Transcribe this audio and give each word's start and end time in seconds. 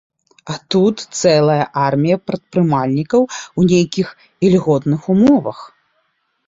А 0.51 0.55
тут 0.75 1.03
цэлая 1.19 1.65
армія 1.87 2.17
прадпрымальнікаў 2.31 3.21
у 3.29 3.61
нейкіх 3.75 4.07
ільготных 4.51 5.01
умовах. 5.17 5.59